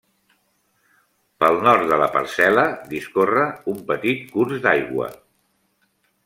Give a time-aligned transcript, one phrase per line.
[1.43, 2.63] Pel nord de la parcel·la
[2.95, 3.45] discorre
[3.93, 5.13] petit curs d'aigua.